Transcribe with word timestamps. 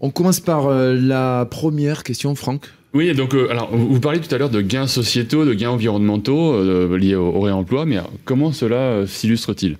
On 0.00 0.10
commence 0.10 0.40
par 0.40 0.66
euh, 0.66 0.94
la 0.94 1.46
première 1.50 2.02
question, 2.02 2.34
Franck. 2.34 2.66
Oui, 2.92 3.14
donc 3.14 3.34
euh, 3.34 3.48
alors 3.50 3.70
vous 3.74 4.00
parliez 4.00 4.20
tout 4.20 4.34
à 4.34 4.38
l'heure 4.38 4.50
de 4.50 4.60
gains 4.60 4.86
sociétaux, 4.86 5.44
de 5.44 5.54
gains 5.54 5.70
environnementaux 5.70 6.54
euh, 6.54 6.96
liés 6.96 7.14
au, 7.14 7.28
au, 7.28 7.40
réemploi, 7.40 7.86
mais 7.86 7.98
comment 8.24 8.52
cela 8.52 9.06
s'illustre-t-il? 9.06 9.76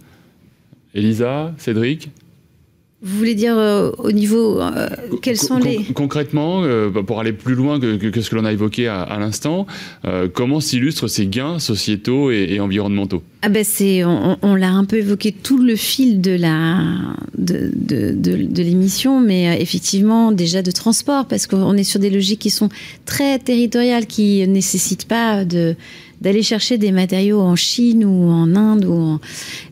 Elisa, 0.94 1.52
Cédric? 1.58 2.10
Vous 3.02 3.16
voulez 3.16 3.34
dire 3.34 3.56
euh, 3.56 3.90
au 3.96 4.12
niveau 4.12 4.60
euh, 4.60 4.88
quels 5.22 5.38
sont 5.38 5.58
Con 5.58 5.64
les 5.64 5.78
concrètement 5.94 6.62
euh, 6.64 6.90
pour 6.90 7.18
aller 7.18 7.32
plus 7.32 7.54
loin 7.54 7.80
que, 7.80 7.96
que, 7.96 8.08
que, 8.08 8.20
ce 8.20 8.28
que 8.28 8.36
l'on 8.36 8.44
a 8.44 8.52
évoqué 8.52 8.88
à, 8.88 9.00
à 9.00 9.18
l'instant, 9.18 9.66
euh, 10.04 10.28
comment 10.32 10.60
s'illustrent 10.60 11.08
ces 11.08 11.26
gains 11.26 11.58
sociétaux 11.58 12.30
et, 12.30 12.46
et 12.50 12.60
environnementaux? 12.60 13.22
Ah 13.42 13.48
ben 13.48 13.64
c'est 13.64 14.04
on, 14.04 14.36
on 14.42 14.54
l'a 14.54 14.70
un 14.70 14.84
peu 14.84 14.96
évoqué 14.96 15.32
tout 15.32 15.56
le 15.56 15.74
fil 15.74 16.20
de 16.20 16.32
la 16.32 16.82
de, 17.38 17.70
de, 17.74 18.12
de, 18.12 18.36
de 18.36 18.62
l'émission, 18.62 19.18
mais 19.20 19.48
euh, 19.48 19.58
effectivement 19.58 20.30
déjà 20.30 20.60
de 20.60 20.70
transport 20.70 21.26
parce 21.26 21.46
qu'on 21.46 21.74
est 21.74 21.84
sur 21.84 22.00
des 22.00 22.10
logiques 22.10 22.40
qui 22.40 22.50
sont 22.50 22.68
très 23.06 23.38
territoriales, 23.38 24.06
qui 24.06 24.46
nécessitent 24.46 25.08
pas 25.08 25.46
de 25.46 25.74
d'aller 26.20 26.42
chercher 26.42 26.76
des 26.76 26.92
matériaux 26.92 27.40
en 27.40 27.56
Chine 27.56 28.04
ou 28.04 28.30
en 28.30 28.54
Inde. 28.54 28.84
Ou 28.84 28.92
en... 28.92 29.20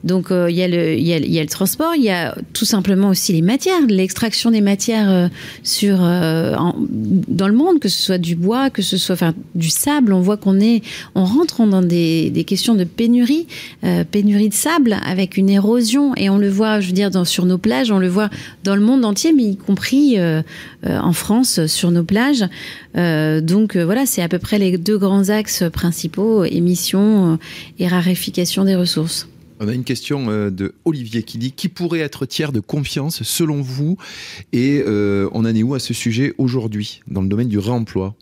Donc 0.05 0.29
il 0.31 0.35
euh, 0.35 0.51
y, 0.51 0.61
y, 0.61 1.33
y, 1.33 1.39
a 1.39 1.43
le 1.43 1.49
transport, 1.49 1.95
il 1.95 2.05
y 2.05 2.11
a 2.11 2.37
tout 2.53 2.65
simplement 2.65 3.09
aussi 3.11 3.33
les 3.33 3.43
matières, 3.43 3.81
l'extraction 3.89 4.51
des 4.51 4.61
matières 4.61 5.11
euh, 5.11 5.29
sur, 5.63 5.99
euh, 6.01 6.57
dans 6.89 7.49
le 7.49 7.55
monde, 7.55 7.81
que 7.81 7.89
ce 7.89 8.01
soit 8.01 8.19
du 8.19 8.35
bois, 8.35 8.71
que 8.71 8.83
ce 8.83 8.97
soit 8.97 9.15
enfin, 9.15 9.35
du 9.55 9.69
sable. 9.69 10.13
On 10.13 10.21
voit 10.21 10.37
qu'on 10.37 10.59
est, 10.61 10.83
on 11.15 11.25
rentre 11.25 11.67
dans 11.67 11.83
des, 11.83 12.31
des 12.31 12.45
questions 12.45 12.75
de 12.75 12.85
pénurie, 12.85 13.47
euh, 13.85 14.05
pénurie 14.05 14.49
de 14.49 14.55
sable 14.55 14.97
avec 15.05 15.37
une 15.37 15.49
érosion 15.49 16.15
et 16.17 16.31
on 16.31 16.39
le 16.39 16.49
voit, 16.49 16.81
je 16.81 16.89
veux 16.89 16.93
dire, 16.93 17.11
dans, 17.11 17.25
sur 17.25 17.47
nos 17.47 17.59
plages, 17.59 17.91
on 17.91 17.99
le 17.99 18.09
voit 18.09 18.31
dans 18.65 18.75
le 18.75 18.83
monde 18.83 19.05
entier, 19.05 19.33
mais 19.33 19.45
y 19.45 19.57
compris 19.57 20.19
euh, 20.19 20.43
en 20.85 21.13
France 21.13 21.67
sur 21.67 21.91
nos 21.91 22.05
plages. 22.05 22.45
donc 22.95 23.77
voilà, 23.77 24.07
c'est 24.07 24.23
à 24.23 24.29
peu 24.29 24.39
près 24.39 24.59
les 24.59 24.79
deux 24.79 24.99
grands 24.99 25.29
axes 25.29 25.65
principaux 25.73 26.45
émissions 26.45 27.39
et 27.79 27.89
raréfication 27.89 28.65
des 28.65 28.77
ressources. 28.77 29.29
On 29.61 29.67
a 29.67 29.75
une 29.75 29.85
question 29.85 30.51
de 30.51 30.75
Olivier 30.85 31.25
qui 31.25 31.37
dit 31.39 31.51
qui 31.51 31.69
pourrait 31.69 31.99
être 31.99 32.27
tiers 32.27 32.53
de 32.53 32.61
confiance 32.61 33.25
selon 33.25 33.61
vous? 33.61 33.97
Et 34.53 34.83
euh, 34.87 35.29
on 35.33 35.41
en 35.41 35.55
est 35.55 35.63
où 35.63 35.75
à 35.75 35.81
ce 35.81 35.93
sujet 35.95 36.33
aujourd'hui 36.39 37.01
dans 37.09 37.23
le 37.23 37.29
domaine 37.29 37.49
du 37.49 37.59
réemploi? 37.59 38.15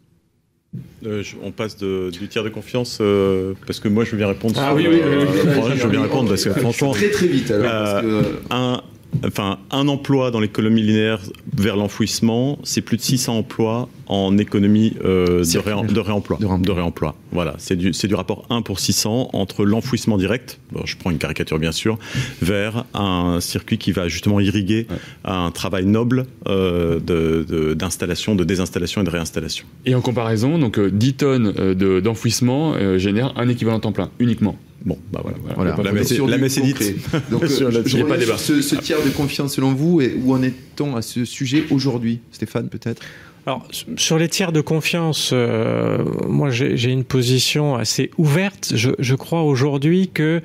Euh, 1.07 1.23
je, 1.23 1.37
on 1.43 1.53
passe 1.53 1.77
de, 1.77 2.11
du 2.11 2.29
tiers 2.29 2.45
de 2.45 2.49
confiance 2.49 2.99
euh, 3.01 3.55
parce 3.67 3.81
que 3.81 3.89
moi 3.89 4.05
je 4.05 4.11
veux 4.11 4.17
bien 4.17 4.29
répondre. 4.29 4.55
Ah 4.59 4.69
sur, 4.69 4.77
oui, 4.77 4.87
oui, 4.89 5.01
oui, 5.05 5.25
oui, 5.25 5.73
je 5.77 5.83
veux 5.85 5.91
bien 5.91 6.03
répondre 6.03 6.29
parce 6.29 6.45
que 6.45 6.51
franchement 6.51 6.93
très 6.93 7.11
très 7.11 7.27
vite 7.27 7.51
alors. 7.51 7.65
Parce 7.65 8.03
que... 8.03 8.23
un, 8.51 8.83
enfin, 9.27 9.59
un 9.71 9.89
emploi 9.89 10.31
dans 10.31 10.41
l'économie 10.41 10.83
linéaire 10.83 11.21
vers 11.55 11.77
l'enfouissement, 11.77 12.59
c'est 12.63 12.81
plus 12.81 12.97
de 12.97 13.03
600 13.03 13.39
emplois 13.39 13.89
en 14.07 14.39
économie 14.39 14.95
euh, 15.05 15.45
de, 15.45 15.59
ré, 15.59 15.73
de, 15.87 16.01
réemploi. 16.01 16.39
De, 16.39 16.65
de 16.65 16.71
réemploi. 16.71 17.17
Voilà, 17.33 17.55
c'est 17.59 17.77
du, 17.77 17.91
du 17.91 18.15
rapport 18.15 18.47
1 18.51 18.63
pour 18.63 18.79
600 18.79 19.31
entre 19.33 19.65
l'enfouissement 19.65 20.17
direct, 20.17 20.61
bon, 20.73 20.83
je 20.85 20.97
prends 20.97 21.11
une 21.11 21.19
caricature 21.19 21.59
bien 21.59 21.73
sûr, 21.73 21.99
vers 22.41 22.85
un 22.95 23.41
circuit 23.41 23.79
qui 23.79 23.93
va 23.93 24.09
justement 24.09 24.41
irriguer 24.41 24.87
ouais. 24.89 24.97
un 25.25 25.51
travail 25.51 25.87
noble 25.87 26.27
euh, 26.49 27.75
d'installation, 27.75 28.35
de, 28.35 28.41
de, 28.41 28.45
désinstallation 28.45 29.03
et 29.03 29.05
de 29.05 29.11
réinstallation. 29.11 29.67
Et 29.85 29.95
en 29.95 30.01
comparaison, 30.01 30.59
donc 30.59 30.79
10 30.79 31.15
tonnes 31.15 31.53
d'enfouissement 32.01 32.75
euh, 32.75 32.99
génèrent 32.99 33.33
un 33.37 33.49
équivalent 33.49 33.81
temps 33.81 33.93
plein 33.93 34.11
uniquement. 34.19 34.57
Bon, 34.87 34.97
bah 35.13 35.21
voilà. 35.21 35.37
voilà. 35.57 35.73
voilà. 35.73 35.91
La, 35.91 35.93
messe, 35.93 36.13
est. 36.13 36.95
Donc, 37.31 37.43
euh, 37.43 37.69
a 37.69 38.07
pas 38.07 38.17
débat. 38.17 38.39
Ce, 38.39 38.63
ce, 38.63 38.77
tiers 38.77 39.03
de 39.03 39.11
confiance, 39.11 39.55
selon 39.55 39.75
vous, 39.75 40.01
et 40.01 40.17
où 40.23 40.33
en 40.33 40.43
est-on 40.45 40.95
à 40.95 41.03
ce 41.03 41.25
sujet 41.25 41.65
aujourd'hui 41.71 42.21
Stéphane, 42.31 42.69
peut-être? 42.69 43.03
Alors, 43.47 43.67
sur 43.97 44.17
les 44.17 44.29
tiers 44.29 44.53
de 44.53 44.61
confiance, 44.61 45.31
euh, 45.33 46.05
moi 46.27 46.51
j'ai 46.51 46.91
une 46.91 47.05
position 47.05 47.77
assez 47.77 48.11
ouverte. 48.19 48.73
Je, 48.75 48.91
je 48.99 49.15
crois 49.15 49.43
aujourd'hui 49.43 50.11
que 50.13 50.43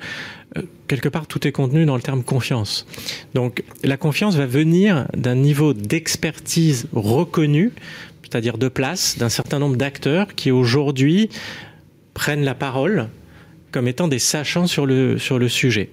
euh, 0.56 0.62
quelque 0.86 1.08
part 1.08 1.26
tout 1.26 1.46
est 1.46 1.50
contenu 1.50 1.84
dans 1.84 1.96
le 1.96 2.02
terme 2.02 2.22
confiance. 2.22 2.86
Donc 3.34 3.64
la 3.82 3.96
confiance 3.96 4.36
va 4.36 4.46
venir 4.46 5.08
d'un 5.16 5.34
niveau 5.34 5.74
d'expertise 5.74 6.86
reconnu, 6.92 7.72
c'est-à-dire 8.22 8.56
de 8.56 8.68
place, 8.68 9.18
d'un 9.18 9.28
certain 9.28 9.58
nombre 9.58 9.76
d'acteurs 9.76 10.36
qui 10.36 10.52
aujourd'hui 10.52 11.28
prennent 12.14 12.44
la 12.44 12.54
parole 12.54 13.08
comme 13.72 13.88
étant 13.88 14.06
des 14.06 14.18
sachants 14.18 14.66
sur 14.66 14.86
le, 14.86 15.18
sur 15.18 15.38
le 15.38 15.48
sujet. 15.48 15.90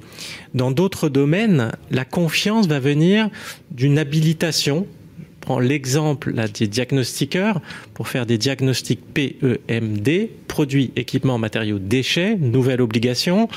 Dans 0.54 0.70
d'autres 0.70 1.10
domaines, 1.10 1.72
la 1.90 2.06
confiance 2.06 2.68
va 2.68 2.80
venir 2.80 3.30
d'une 3.72 3.98
habilitation. 3.98 4.86
Je 5.20 5.46
prends 5.46 5.60
l'exemple 5.60 6.34
des 6.54 6.68
diagnostiqueurs 6.68 7.62
pour 7.96 8.08
faire 8.08 8.26
des 8.26 8.38
diagnostics 8.38 9.02
PEMD, 9.14 10.30
produits, 10.48 10.92
équipements, 10.96 11.40
matériaux, 11.40 11.80
déchets, 11.80 12.36
nouvelle 12.36 12.82
obligation. 12.82 13.48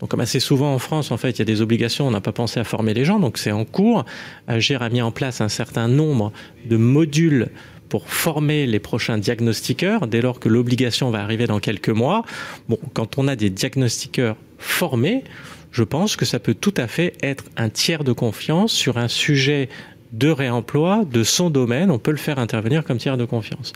Donc, 0.00 0.10
comme 0.10 0.20
assez 0.20 0.40
souvent 0.40 0.74
en 0.74 0.78
France, 0.78 1.10
en 1.10 1.16
fait, 1.16 1.30
il 1.30 1.38
y 1.40 1.42
a 1.42 1.44
des 1.44 1.60
obligations, 1.60 2.08
on 2.08 2.10
n'a 2.10 2.22
pas 2.22 2.32
pensé 2.32 2.58
à 2.58 2.64
former 2.64 2.94
les 2.94 3.04
gens, 3.04 3.18
donc 3.18 3.36
c'est 3.38 3.52
en 3.52 3.64
cours. 3.64 4.04
Agir 4.48 4.82
a 4.82 4.88
mis 4.88 5.02
en 5.02 5.10
place 5.10 5.40
un 5.40 5.48
certain 5.48 5.88
nombre 5.88 6.32
de 6.64 6.76
modules 6.76 7.50
pour 7.90 8.08
former 8.08 8.66
les 8.66 8.78
prochains 8.78 9.18
diagnostiqueurs 9.18 10.06
dès 10.06 10.22
lors 10.22 10.40
que 10.40 10.48
l'obligation 10.48 11.10
va 11.10 11.22
arriver 11.22 11.46
dans 11.46 11.58
quelques 11.58 11.90
mois. 11.90 12.24
Bon, 12.68 12.78
quand 12.94 13.18
on 13.18 13.28
a 13.28 13.36
des 13.36 13.50
diagnostiqueurs 13.50 14.36
formés, 14.58 15.24
je 15.72 15.82
pense 15.82 16.16
que 16.16 16.24
ça 16.24 16.38
peut 16.38 16.54
tout 16.54 16.74
à 16.76 16.86
fait 16.86 17.12
être 17.22 17.44
un 17.56 17.68
tiers 17.68 18.04
de 18.04 18.12
confiance 18.12 18.72
sur 18.72 18.96
un 18.96 19.08
sujet 19.08 19.68
de 20.12 20.28
réemploi 20.28 21.04
de 21.04 21.22
son 21.22 21.50
domaine. 21.50 21.90
On 21.90 21.98
peut 21.98 22.10
le 22.10 22.16
faire 22.16 22.38
intervenir 22.38 22.84
comme 22.84 22.98
tiers 22.98 23.16
de 23.16 23.24
confiance. 23.24 23.72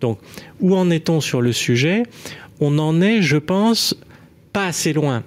Donc, 0.00 0.18
où 0.60 0.74
en 0.74 0.90
est-on 0.90 1.20
sur 1.20 1.42
le 1.42 1.52
sujet? 1.52 2.04
On 2.60 2.78
en 2.78 3.00
est, 3.00 3.20
je 3.20 3.36
pense, 3.36 3.96
pas 4.52 4.66
assez 4.66 4.92
loin. 4.92 5.22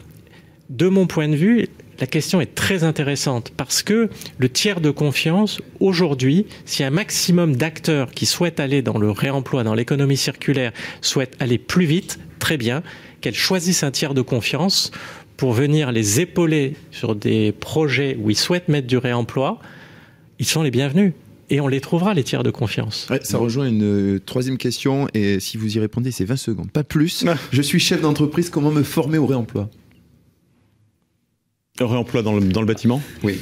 De 0.70 0.88
mon 0.88 1.08
point 1.08 1.28
de 1.28 1.36
vue, 1.36 1.68
la 2.00 2.06
question 2.06 2.40
est 2.42 2.54
très 2.54 2.84
intéressante 2.84 3.52
parce 3.58 3.82
que 3.82 4.08
le 4.38 4.50
tiers 4.50 4.82
de 4.82 4.92
confiance, 4.92 5.60
aujourd'hui, 5.80 6.46
si 6.66 6.84
un 6.84 6.92
maximum 6.92 7.56
d'acteurs 7.56 8.12
qui 8.12 8.28
souhaitent 8.28 8.60
aller 8.60 8.84
dans 8.84 9.00
le 9.00 9.10
réemploi, 9.10 9.64
dans 9.64 9.74
l'économie 9.74 10.16
circulaire, 10.16 10.72
souhaitent 11.02 11.36
aller 11.40 11.58
plus 11.58 11.86
vite, 11.86 12.20
très 12.38 12.58
bien, 12.58 12.84
qu'elles 13.22 13.34
choisissent 13.34 13.82
un 13.82 13.90
tiers 13.90 14.14
de 14.14 14.22
confiance 14.22 14.92
pour 15.38 15.54
venir 15.54 15.92
les 15.92 16.20
épauler 16.20 16.76
sur 16.92 17.16
des 17.16 17.52
projets 17.52 18.16
où 18.22 18.30
ils 18.30 18.38
souhaitent 18.38 18.68
mettre 18.68 18.88
du 18.88 18.98
réemploi, 18.98 19.60
ils 20.38 20.46
sont 20.46 20.62
les 20.62 20.72
bienvenus 20.72 21.14
et 21.50 21.62
on 21.62 21.68
les 21.68 21.82
trouvera, 21.82 22.14
les 22.14 22.24
tiers 22.24 22.44
de 22.44 22.52
confiance. 22.52 23.08
Ouais, 23.10 23.20
ça 23.24 23.40
rejoint 23.40 23.68
une 23.68 24.16
euh, 24.18 24.20
troisième 24.20 24.58
question, 24.58 25.08
et 25.16 25.40
si 25.40 25.58
vous 25.58 25.78
y 25.78 25.80
répondez, 25.80 26.12
c'est 26.12 26.26
20 26.26 26.36
secondes, 26.36 26.72
pas 26.72 26.84
plus. 26.84 27.26
Je 27.52 27.62
suis 27.64 27.80
chef 27.80 28.02
d'entreprise, 28.02 28.52
comment 28.52 28.70
me 28.70 28.84
former 28.84 29.18
au 29.18 29.26
réemploi? 29.26 29.68
Réemploi 31.86 32.22
dans 32.22 32.36
le, 32.36 32.42
dans 32.42 32.62
le 32.62 32.68
bâtiment? 32.68 33.02
Oui. 33.24 33.40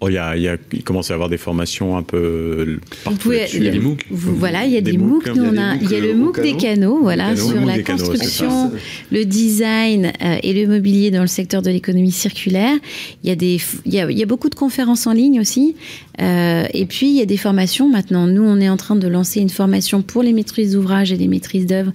Oh, 0.00 0.08
il, 0.08 0.14
y 0.14 0.18
a, 0.18 0.36
il, 0.36 0.42
y 0.42 0.48
a, 0.48 0.56
il 0.72 0.82
commence 0.82 1.10
à 1.10 1.14
y 1.14 1.16
avoir 1.16 1.30
des 1.30 1.38
formations 1.38 1.96
un 1.96 2.02
peu. 2.02 2.78
Vous 3.06 3.16
pouvez, 3.16 3.46
il 3.54 3.64
y 3.64 3.68
a 3.68 3.70
des 3.70 3.78
MOOC. 3.78 4.06
Vous, 4.10 4.36
voilà, 4.36 4.66
il 4.66 4.72
y 4.72 4.76
a 4.76 4.82
des, 4.82 4.92
des 4.92 4.98
MOOC. 4.98 5.28
Nous, 5.34 5.42
on 5.42 5.56
a, 5.56 5.76
il 5.76 5.90
y 5.90 5.94
a 5.94 6.00
le 6.00 6.14
MOOC 6.14 6.42
des 6.42 6.56
canaux, 6.56 6.98
voilà, 7.00 7.34
canaux, 7.34 7.48
sur 7.48 7.64
la 7.64 7.82
construction, 7.82 8.48
canaux, 8.48 8.74
le 9.10 9.24
design 9.24 10.12
euh, 10.22 10.36
et 10.42 10.52
le 10.52 10.66
mobilier 10.66 11.10
dans 11.10 11.22
le 11.22 11.26
secteur 11.26 11.62
de 11.62 11.70
l'économie 11.70 12.12
circulaire. 12.12 12.76
Il 13.24 13.30
y, 13.30 13.32
a 13.32 13.36
des, 13.36 13.58
il, 13.86 13.94
y 13.94 14.00
a, 14.00 14.10
il 14.10 14.18
y 14.18 14.22
a 14.22 14.26
beaucoup 14.26 14.50
de 14.50 14.54
conférences 14.54 15.06
en 15.06 15.12
ligne 15.12 15.40
aussi. 15.40 15.76
Euh, 16.20 16.66
et 16.74 16.84
puis, 16.84 17.08
il 17.08 17.16
y 17.16 17.22
a 17.22 17.26
des 17.26 17.38
formations. 17.38 17.88
Maintenant, 17.88 18.26
nous, 18.26 18.44
on 18.44 18.60
est 18.60 18.68
en 18.68 18.76
train 18.76 18.96
de 18.96 19.08
lancer 19.08 19.40
une 19.40 19.50
formation 19.50 20.02
pour 20.02 20.22
les 20.22 20.32
maîtrises 20.34 20.72
d'ouvrage 20.72 21.10
et 21.10 21.16
les 21.16 21.28
maîtrises 21.28 21.66
d'œuvre 21.66 21.92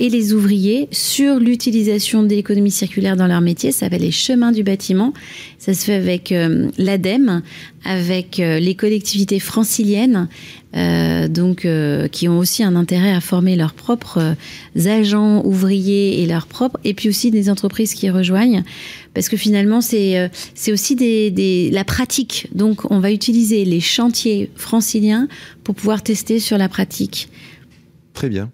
et 0.00 0.08
les 0.08 0.32
ouvriers 0.32 0.88
sur 0.90 1.38
l'utilisation 1.38 2.24
de 2.24 2.28
l'économie 2.28 2.70
circulaire 2.72 3.16
dans 3.16 3.28
leur 3.28 3.40
métier. 3.40 3.70
Ça 3.70 3.80
s'appelle 3.80 4.02
les 4.02 4.10
chemins 4.10 4.50
du 4.50 4.64
bâtiment. 4.64 5.12
Ça 5.58 5.72
se 5.72 5.84
fait 5.84 5.94
avec 5.94 6.32
euh, 6.32 6.68
l'ADEME, 6.78 7.42
avec 7.84 8.40
euh, 8.40 8.58
les 8.58 8.74
collectivités 8.74 9.40
franciliennes, 9.40 10.28
euh, 10.76 11.28
donc 11.28 11.64
euh, 11.64 12.08
qui 12.08 12.28
ont 12.28 12.38
aussi 12.38 12.62
un 12.62 12.76
intérêt 12.76 13.12
à 13.12 13.20
former 13.20 13.56
leurs 13.56 13.74
propres 13.74 14.34
agents 14.86 15.44
ouvriers 15.44 16.22
et 16.22 16.26
leurs 16.26 16.46
propres, 16.46 16.78
et 16.84 16.94
puis 16.94 17.08
aussi 17.08 17.30
des 17.30 17.50
entreprises 17.50 17.94
qui 17.94 18.10
rejoignent, 18.10 18.64
parce 19.12 19.28
que 19.28 19.36
finalement 19.36 19.80
c'est 19.80 20.30
c'est 20.54 20.72
aussi 20.72 20.96
la 21.70 21.84
pratique. 21.84 22.48
Donc 22.54 22.90
on 22.90 22.98
va 22.98 23.12
utiliser 23.12 23.64
les 23.64 23.80
chantiers 23.80 24.50
franciliens 24.56 25.28
pour 25.62 25.74
pouvoir 25.74 26.02
tester 26.02 26.38
sur 26.38 26.58
la 26.58 26.68
pratique. 26.68 27.28
Très 28.14 28.28
bien. 28.28 28.50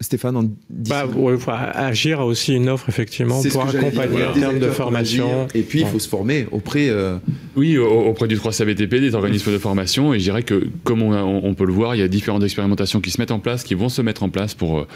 Stéphane, 0.00 0.36
en 0.36 0.50
bah, 0.68 1.06
ouais, 1.06 1.36
Agir 1.48 2.20
a 2.20 2.26
aussi 2.26 2.54
une 2.54 2.68
offre 2.68 2.88
effectivement 2.88 3.42
pour 3.42 3.62
accompagner 3.62 4.24
en 4.24 4.32
termes 4.32 4.58
de 4.58 4.70
formation. 4.70 5.46
Et 5.54 5.62
puis 5.62 5.80
il 5.80 5.86
faut 5.86 5.98
se 5.98 6.08
former 6.08 6.46
auprès. 6.50 6.88
Euh, 6.88 7.18
oui, 7.56 7.78
auprès 7.78 8.28
du 8.28 8.36
3CBTP, 8.36 9.00
des 9.00 9.14
organismes 9.14 9.52
de 9.52 9.58
formation. 9.58 10.14
Et 10.14 10.18
je 10.18 10.24
dirais 10.24 10.42
que, 10.42 10.68
comme 10.84 11.02
on, 11.02 11.54
peut 11.54 11.66
le 11.66 11.72
voir, 11.72 11.94
il 11.94 11.98
y 11.98 12.02
a 12.02 12.08
différentes 12.08 12.42
expérimentations 12.42 13.00
qui 13.00 13.10
se 13.10 13.20
mettent 13.20 13.30
en 13.30 13.40
place, 13.40 13.64
qui 13.64 13.74
vont 13.74 13.88
se 13.88 14.02
mettre 14.02 14.22
en 14.22 14.30
place 14.30 14.54
pour 14.54 14.78
euh, 14.78 14.86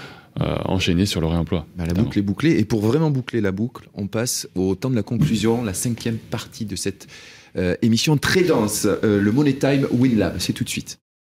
enchaîner 0.64 1.06
sur 1.06 1.20
le 1.20 1.26
réemploi. 1.26 1.66
Bah, 1.76 1.84
la 1.86 1.94
boucle 1.94 2.18
est 2.18 2.22
bouclée. 2.22 2.58
Et 2.58 2.64
pour 2.64 2.80
vraiment 2.80 3.10
boucler 3.10 3.40
la 3.40 3.52
boucle, 3.52 3.88
on 3.94 4.06
passe 4.06 4.48
au 4.54 4.74
temps 4.74 4.90
de 4.90 4.96
la 4.96 5.02
conclusion, 5.02 5.64
la 5.64 5.74
cinquième 5.74 6.16
partie 6.16 6.64
de 6.64 6.76
cette 6.76 7.06
euh, 7.56 7.74
émission 7.82 8.16
très 8.16 8.42
dense, 8.42 8.86
le 9.02 9.30
Money 9.30 9.54
Time 9.54 9.86
Win 9.92 10.18
Lab. 10.18 10.36
C'est 10.38 10.52
tout 10.52 10.64
de 10.64 10.68
suite. 10.68 10.98